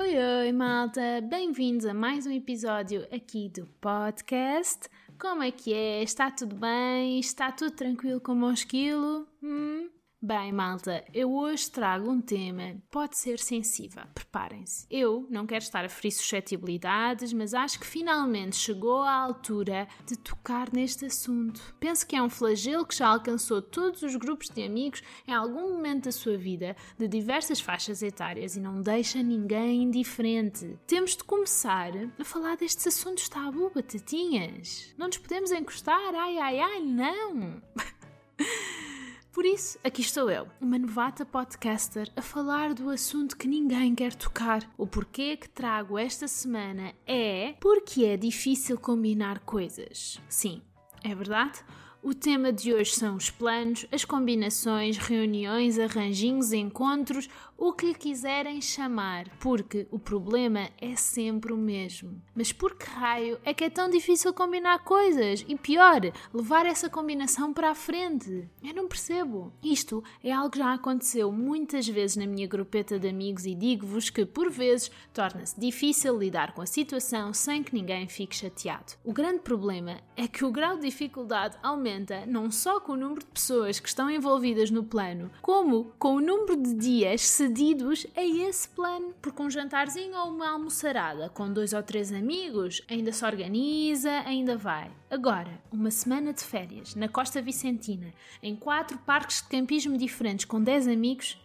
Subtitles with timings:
[0.00, 1.20] Oi, oi, malta!
[1.22, 4.88] Bem-vindos a mais um episódio aqui do podcast.
[5.20, 6.02] Como é que é?
[6.02, 7.20] Está tudo bem?
[7.20, 9.24] Está tudo tranquilo como um esquilo?
[9.40, 9.88] Hum?
[10.26, 14.04] Bem, malta, eu hoje trago um tema pode ser sensível.
[14.14, 14.86] Preparem-se.
[14.90, 20.16] Eu não quero estar a ferir suscetibilidades, mas acho que finalmente chegou a altura de
[20.16, 21.60] tocar neste assunto.
[21.78, 25.74] Penso que é um flagelo que já alcançou todos os grupos de amigos em algum
[25.74, 30.78] momento da sua vida, de diversas faixas etárias, e não deixa ninguém indiferente.
[30.86, 34.94] Temos de começar a falar destes assuntos tabu, batatinhas.
[34.96, 37.62] Não nos podemos encostar, ai ai ai, não!
[39.34, 44.14] Por isso, aqui estou eu, uma novata podcaster, a falar do assunto que ninguém quer
[44.14, 44.62] tocar.
[44.78, 50.20] O porquê que trago esta semana é porque é difícil combinar coisas.
[50.28, 50.62] Sim,
[51.02, 51.64] é verdade?
[52.06, 57.94] O tema de hoje são os planos, as combinações, reuniões, arranjinhos, encontros, o que lhe
[57.94, 62.20] quiserem chamar, porque o problema é sempre o mesmo.
[62.34, 65.46] Mas por que raio é que é tão difícil combinar coisas?
[65.48, 66.02] E pior,
[66.34, 68.50] levar essa combinação para a frente?
[68.62, 69.50] Eu não percebo.
[69.62, 74.10] Isto é algo que já aconteceu muitas vezes na minha grupeta de amigos e digo-vos
[74.10, 78.92] que, por vezes, torna-se difícil lidar com a situação sem que ninguém fique chateado.
[79.02, 81.93] O grande problema é que o grau de dificuldade aumenta
[82.26, 86.20] não só com o número de pessoas que estão envolvidas no plano, como com o
[86.20, 89.14] número de dias cedidos a esse plano.
[89.20, 94.56] Porque um jantarzinho ou uma almoçarada com dois ou três amigos ainda se organiza, ainda
[94.56, 94.90] vai.
[95.10, 100.62] Agora, uma semana de férias na Costa Vicentina, em quatro parques de campismo diferentes com
[100.62, 101.38] dez amigos.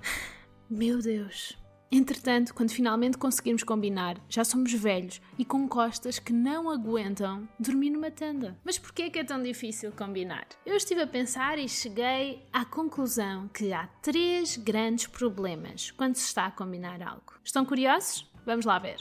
[0.68, 1.63] Meu Deus!
[1.96, 7.90] Entretanto, quando finalmente conseguirmos combinar, já somos velhos e com costas que não aguentam dormir
[7.90, 8.58] numa tenda.
[8.64, 10.44] Mas porquê é que é tão difícil combinar?
[10.66, 16.26] Eu estive a pensar e cheguei à conclusão que há três grandes problemas quando se
[16.26, 17.34] está a combinar algo.
[17.44, 18.28] Estão curiosos?
[18.44, 18.96] Vamos lá ver.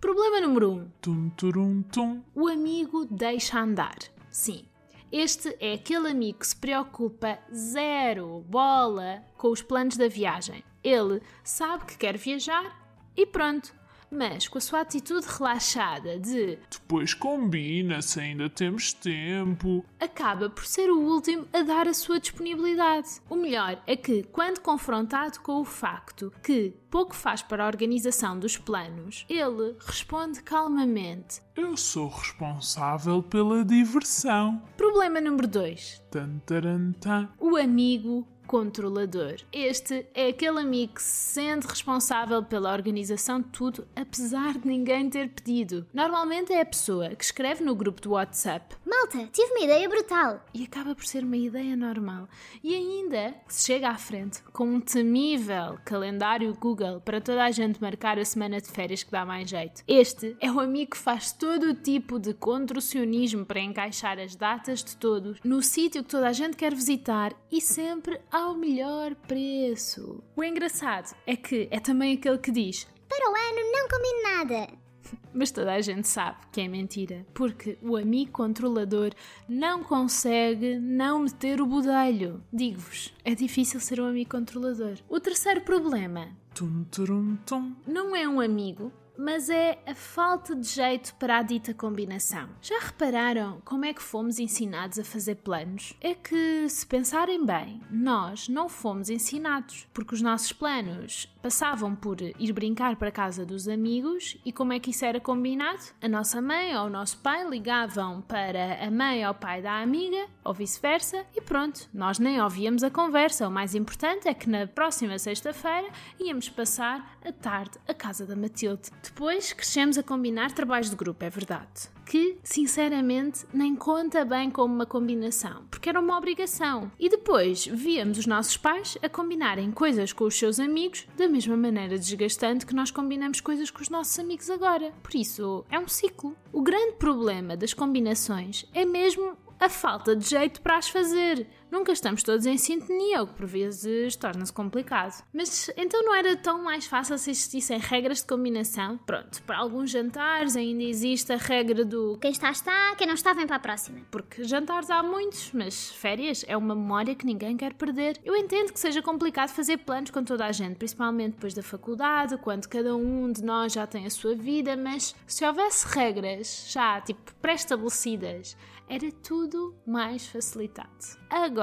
[0.00, 0.74] Problema número 1.
[0.74, 0.90] Um.
[1.00, 2.22] Tum, turum, tum.
[2.34, 3.98] O amigo deixa andar.
[4.32, 4.64] Sim,
[5.12, 10.64] este é aquele amigo que se preocupa zero bola com os planos da viagem.
[10.82, 12.80] Ele sabe que quer viajar
[13.16, 13.82] e pronto.
[14.14, 19.82] Mas com a sua atitude relaxada de Depois combina-se, ainda temos tempo.
[19.98, 23.08] acaba por ser o último a dar a sua disponibilidade.
[23.30, 28.38] O melhor é que, quando confrontado com o facto que pouco faz para a organização
[28.38, 31.40] dos planos, ele responde calmamente.
[31.56, 34.62] Eu sou responsável pela diversão.
[34.76, 36.02] Problema número 2.
[36.10, 37.30] Tan, taran, tan.
[37.40, 39.36] O amigo controlador.
[39.50, 45.08] Este é aquele amigo que se sente responsável pela organização de tudo, apesar de ninguém
[45.08, 45.86] ter pedido.
[45.94, 50.44] Normalmente é a pessoa que escreve no grupo do WhatsApp Malta, tive uma ideia brutal.
[50.52, 52.28] e acaba por ser uma ideia normal.
[52.62, 57.50] E ainda que se chega à frente com um temível calendário Google para toda a
[57.50, 59.82] gente marcar a semana de férias que dá mais jeito.
[59.88, 64.84] Este é o amigo que faz todo o tipo de contorcionismo para encaixar as datas
[64.84, 70.22] de todos no sítio que toda a gente quer visitar e sempre ao melhor preço.
[70.36, 74.82] O engraçado é que é também aquele que diz Para o ano não combino nada.
[75.32, 79.12] mas toda a gente sabe que é mentira, porque o amigo controlador
[79.48, 82.42] não consegue não meter o budelho.
[82.52, 84.96] Digo-vos, é difícil ser um amigo controlador.
[85.08, 87.72] O terceiro problema Tum, turum, tum.
[87.86, 92.48] não é um amigo, mas é a falta de jeito para a dita combinação.
[92.60, 95.94] Já repararam como é que fomos ensinados a fazer planos?
[96.00, 102.20] É que, se pensarem bem, nós não fomos ensinados, porque os nossos planos passavam por
[102.20, 105.82] ir brincar para a casa dos amigos e como é que isso era combinado?
[106.00, 110.26] A nossa mãe ou o nosso pai ligavam para a mãe ou pai da amiga,
[110.44, 113.48] ou vice-versa, e pronto, nós nem ouvíamos a conversa.
[113.48, 118.36] O mais importante é que na próxima sexta-feira íamos passar a tarde à casa da
[118.36, 118.90] Matilde.
[119.02, 121.90] Depois crescemos a combinar trabalhos de grupo, é verdade.
[122.06, 126.90] Que, sinceramente, nem conta bem como uma combinação, porque era uma obrigação.
[126.98, 131.56] E depois víamos os nossos pais a combinarem coisas com os seus amigos da mesma
[131.56, 134.92] maneira desgastante que nós combinamos coisas com os nossos amigos agora.
[135.02, 136.36] Por isso, é um ciclo.
[136.52, 141.46] O grande problema das combinações é mesmo a falta de jeito para as fazer.
[141.72, 145.24] Nunca estamos todos em sintonia, o que por vezes torna-se complicado.
[145.32, 148.98] Mas então não era tão mais fácil se existissem regras de combinação?
[148.98, 152.94] Pronto, para alguns jantares ainda existe a regra do Quem está, está.
[152.96, 154.00] Quem não está, vem para a próxima.
[154.10, 158.20] porque jantares há muitos, mas férias é uma memória que ninguém quer perder.
[158.22, 162.36] Eu entendo que seja complicado fazer planos com toda a gente, principalmente depois da faculdade,
[162.36, 167.00] quando cada um de nós já tem a sua vida, mas se houvesse regras já,
[167.00, 168.58] tipo, pré-estabelecidas,
[168.88, 170.90] era tudo mais facilitado.
[171.30, 171.61] Agora,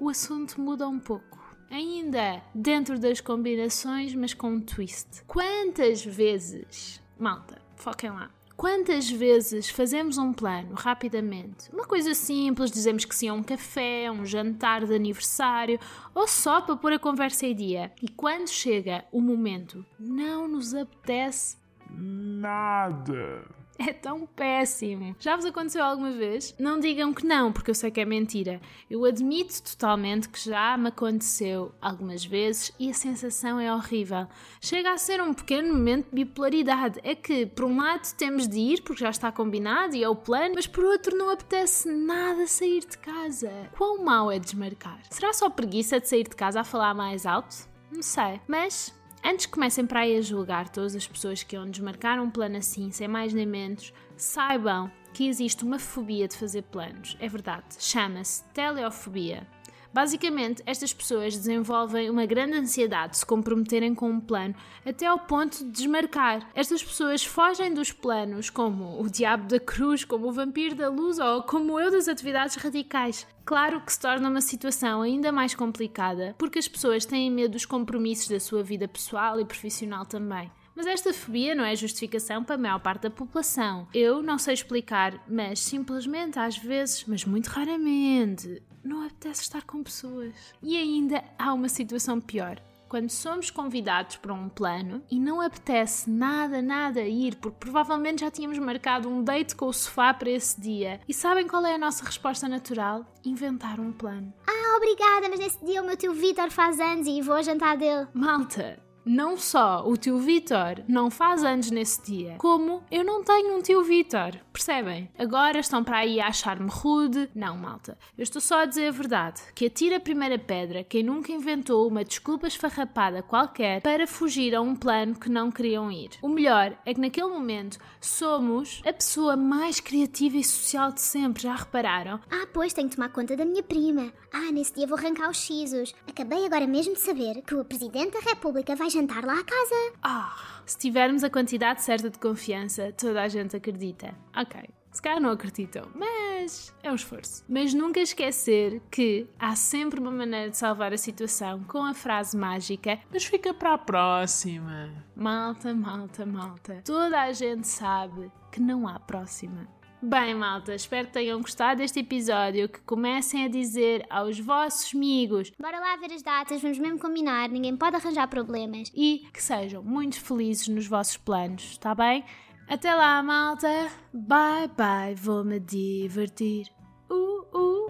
[0.00, 1.36] o assunto muda um pouco.
[1.70, 5.24] Ainda dentro das combinações, mas com um twist.
[5.26, 8.30] Quantas vezes, malta, foquem lá.
[8.56, 11.70] Quantas vezes fazemos um plano rapidamente?
[11.72, 15.78] Uma coisa simples, dizemos que sim a um café, um jantar de aniversário
[16.14, 17.92] ou só para pôr a conversa em dia.
[18.02, 21.58] E quando chega o momento, não nos apetece
[21.90, 23.44] Nada.
[23.88, 25.14] é tão péssimo.
[25.18, 26.54] Já vos aconteceu alguma vez?
[26.58, 28.60] Não digam que não, porque eu sei que é mentira.
[28.90, 34.26] Eu admito totalmente que já me aconteceu algumas vezes e a sensação é horrível.
[34.60, 37.00] Chega a ser um pequeno momento de bipolaridade.
[37.02, 40.16] É que, por um lado, temos de ir porque já está combinado e é o
[40.16, 43.50] plano, mas por outro, não apetece nada sair de casa.
[43.76, 45.00] Quão mau é desmarcar?
[45.10, 47.68] Será só preguiça de sair de casa a falar mais alto?
[47.90, 48.40] Não sei.
[48.48, 48.94] Mas
[49.28, 52.58] Antes que comecem para aí a julgar todas as pessoas que iam desmarcar um plano
[52.58, 57.16] assim, sem mais nem menos, saibam que existe uma fobia de fazer planos.
[57.18, 59.44] É verdade, chama-se teleofobia.
[59.92, 64.54] Basicamente, estas pessoas desenvolvem uma grande ansiedade de se comprometerem com um plano
[64.84, 66.48] até ao ponto de desmarcar.
[66.54, 71.18] Estas pessoas fogem dos planos como o diabo da cruz, como o vampiro da luz
[71.18, 73.26] ou como eu das atividades radicais.
[73.44, 77.64] Claro que se torna uma situação ainda mais complicada porque as pessoas têm medo dos
[77.64, 80.50] compromissos da sua vida pessoal e profissional também.
[80.76, 83.88] Mas esta fobia não é justificação para a maior parte da população.
[83.94, 89.82] Eu não sei explicar, mas simplesmente às vezes, mas muito raramente, não apetece estar com
[89.82, 90.34] pessoas.
[90.62, 92.60] E ainda há uma situação pior.
[92.88, 98.30] Quando somos convidados para um plano e não apetece nada, nada ir, porque provavelmente já
[98.30, 101.00] tínhamos marcado um date com o sofá para esse dia.
[101.08, 103.04] E sabem qual é a nossa resposta natural?
[103.24, 104.32] Inventar um plano.
[104.46, 107.76] Ah, obrigada, mas nesse dia o meu tio Vitor faz anos e vou ao jantar
[107.76, 108.06] dele.
[108.14, 113.56] Malta, não só o tio Vitor não faz anos nesse dia, como eu não tenho
[113.56, 114.32] um tio Vitor.
[114.52, 115.08] Percebem?
[115.18, 117.28] Agora estão para aí a achar-me rude.
[117.34, 117.96] Não, malta.
[118.16, 119.42] Eu estou só a dizer a verdade.
[119.54, 124.60] Que atira a primeira pedra quem nunca inventou uma desculpa esfarrapada qualquer para fugir a
[124.62, 126.10] um plano que não queriam ir.
[126.22, 131.42] O melhor é que naquele momento somos a pessoa mais criativa e social de sempre.
[131.42, 132.18] Já repararam?
[132.30, 134.10] Ah, pois tenho que tomar conta da minha prima.
[134.32, 135.94] Ah, nesse dia vou arrancar os sisos.
[136.08, 139.92] Acabei agora mesmo de saber que o Presidente da República vai jantar lá à casa.
[140.02, 140.34] Ah,
[140.64, 144.14] se tivermos a quantidade certa de confiança, toda a gente acredita.
[144.34, 144.60] Ok.
[144.90, 147.44] Se calhar não acreditam, mas é um esforço.
[147.46, 152.34] Mas nunca esquecer que há sempre uma maneira de salvar a situação com a frase
[152.34, 154.90] mágica: Mas fica para a próxima.
[155.14, 156.80] Malta, malta, malta.
[156.82, 159.68] Toda a gente sabe que não há próxima.
[160.02, 165.50] Bem, malta, espero que tenham gostado deste episódio, que comecem a dizer aos vossos amigos
[165.58, 168.92] Bora lá ver as datas, vamos mesmo combinar, ninguém pode arranjar problemas.
[168.94, 172.24] e que sejam muito felizes nos vossos planos, está bem?
[172.68, 173.90] Até lá, malta!
[174.12, 176.66] Bye bye, vou-me divertir.
[177.10, 177.86] Uh, uh.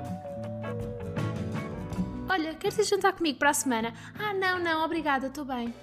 [2.31, 3.95] Olha, queres ir jantar comigo para a semana?
[4.19, 5.75] Ah, não, não, obrigada, estou bem.